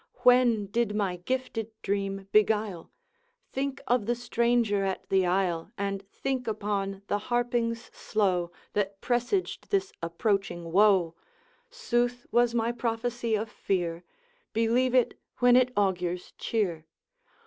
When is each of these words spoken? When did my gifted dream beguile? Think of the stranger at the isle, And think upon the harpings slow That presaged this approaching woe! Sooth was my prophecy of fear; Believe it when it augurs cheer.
When 0.23 0.65
did 0.65 0.95
my 0.95 1.17
gifted 1.17 1.79
dream 1.83 2.27
beguile? 2.31 2.91
Think 3.51 3.81
of 3.87 4.07
the 4.07 4.15
stranger 4.15 4.83
at 4.83 5.07
the 5.09 5.27
isle, 5.27 5.71
And 5.77 6.01
think 6.09 6.47
upon 6.47 7.03
the 7.05 7.19
harpings 7.29 7.91
slow 7.93 8.51
That 8.73 8.99
presaged 8.99 9.69
this 9.69 9.93
approaching 10.01 10.71
woe! 10.71 11.13
Sooth 11.69 12.25
was 12.31 12.55
my 12.55 12.71
prophecy 12.71 13.35
of 13.35 13.47
fear; 13.51 14.03
Believe 14.53 14.95
it 14.95 15.19
when 15.37 15.55
it 15.55 15.71
augurs 15.77 16.33
cheer. 16.39 16.87